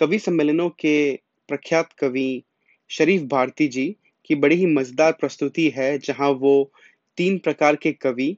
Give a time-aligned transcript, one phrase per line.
[0.00, 2.42] कवि सम्मेलनों के प्रख्यात कवि
[2.90, 6.72] शरीफ भारती जी की बड़ी ही मज़ेदार प्रस्तुति है जहाँ वो
[7.16, 8.36] तीन प्रकार के कवि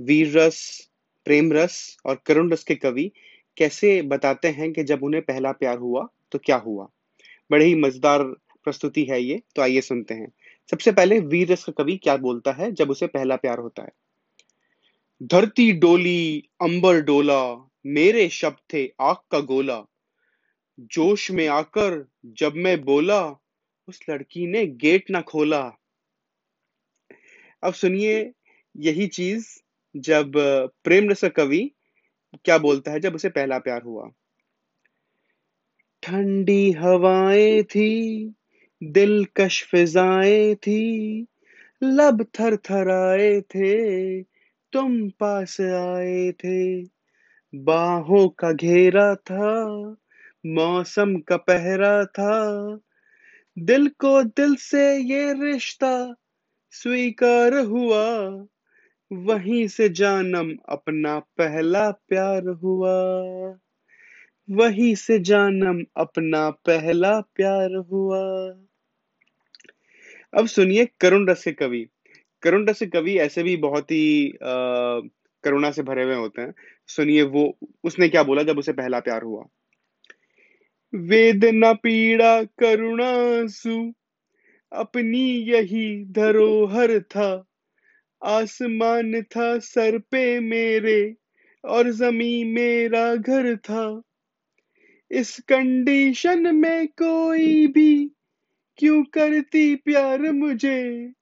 [0.00, 0.88] वीर रस,
[1.24, 3.10] प्रेम रस और करुण रस के कवि
[3.56, 6.88] कैसे बताते हैं कि जब उन्हें पहला प्यार हुआ तो क्या हुआ?
[7.50, 8.22] बड़े ही मज़ेदार
[8.64, 10.32] प्रस्तुति है ये तो आइए सुनते हैं।
[10.70, 13.92] सबसे पहले वीर रस का कवि क्या बोलता है जब उसे पहला प्यार होता है?
[15.22, 19.84] धरती डोली अंबर डोला मेरे शब्द थे आग का गोला
[20.80, 23.36] जोश में आकर जब मैं बोला,
[23.88, 25.72] उस लड़की ने गेट ना खोला।
[27.62, 28.32] अब सुनिए
[28.76, 29.46] यही चीज़,
[29.96, 30.32] जब
[30.84, 31.70] प्रेम रस कवि
[32.44, 34.10] क्या बोलता है जब उसे पहला प्यार हुआ?
[36.02, 38.34] ठंडी हवाएँ थी
[38.82, 41.26] दिलकश फिजाएँ थी,
[41.84, 44.22] लब थर थर आए थे,
[44.72, 46.82] तुम पास आए थे।
[47.54, 49.96] बाहों का घेरा था
[50.46, 52.78] मौसम का पहरा था।
[53.58, 56.14] दिल को दिल से ये रिश्ता
[56.70, 58.06] स्वीकार हुआ।
[59.12, 62.94] वहीं से जानम अपना पहला प्यार हुआ।
[64.50, 68.20] वहीं से जानम अपना पहला प्यार हुआ।
[70.38, 71.86] अब सुनिए करुण रस के कवि।
[72.42, 76.54] करुण रस के कवि ऐसे भी बहुत ही करुणा से भरे हुए होते हैं।
[76.86, 79.44] सुनिए वो, उसने क्या बोला जब उसे पहला प्यार हुआ?
[80.94, 83.92] वेदना, पीड़ा करुणासु
[84.72, 87.44] अपनी यही धरोहर था।
[88.24, 91.14] आसमान था सर पे मेरे
[91.64, 94.02] और जमी मेरा घर था।
[95.10, 98.10] इस कंडीशन में कोई भी
[98.76, 101.12] क्यों करती प्यार मुझे?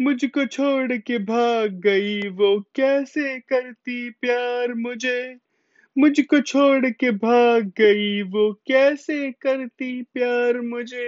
[0.00, 5.36] मुझको छोड़ के भाग गई, वो कैसे करती प्यार मुझे?
[5.96, 11.04] मुझको छोड़ के भाग गई वो कैसे करती प्यार मुझे?